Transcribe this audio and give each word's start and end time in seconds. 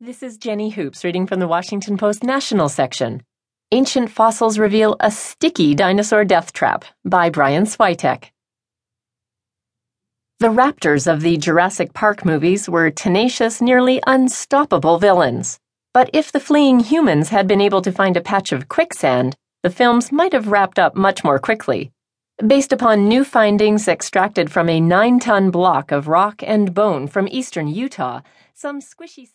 This 0.00 0.22
is 0.22 0.38
Jenny 0.38 0.70
Hoops 0.70 1.02
reading 1.02 1.26
from 1.26 1.40
the 1.40 1.48
Washington 1.48 1.98
Post 1.98 2.22
National 2.22 2.68
section. 2.68 3.24
Ancient 3.72 4.12
Fossils 4.12 4.56
Reveal 4.56 4.94
a 5.00 5.10
Sticky 5.10 5.74
Dinosaur 5.74 6.24
Death 6.24 6.52
Trap 6.52 6.84
by 7.04 7.30
Brian 7.30 7.64
Switek. 7.64 8.30
The 10.38 10.50
raptors 10.50 11.12
of 11.12 11.20
the 11.22 11.36
Jurassic 11.36 11.94
Park 11.94 12.24
movies 12.24 12.68
were 12.68 12.92
tenacious, 12.92 13.60
nearly 13.60 14.00
unstoppable 14.06 15.00
villains. 15.00 15.58
But 15.92 16.10
if 16.12 16.30
the 16.30 16.38
fleeing 16.38 16.78
humans 16.78 17.30
had 17.30 17.48
been 17.48 17.60
able 17.60 17.82
to 17.82 17.90
find 17.90 18.16
a 18.16 18.20
patch 18.20 18.52
of 18.52 18.68
quicksand, 18.68 19.34
the 19.64 19.70
films 19.70 20.12
might 20.12 20.32
have 20.32 20.46
wrapped 20.46 20.78
up 20.78 20.94
much 20.94 21.24
more 21.24 21.40
quickly. 21.40 21.90
Based 22.46 22.72
upon 22.72 23.08
new 23.08 23.24
findings 23.24 23.88
extracted 23.88 24.48
from 24.48 24.68
a 24.68 24.78
nine 24.78 25.18
ton 25.18 25.50
block 25.50 25.90
of 25.90 26.06
rock 26.06 26.40
and 26.46 26.72
bone 26.72 27.08
from 27.08 27.26
eastern 27.32 27.66
Utah, 27.66 28.20
some 28.54 28.80
squishy 28.80 29.26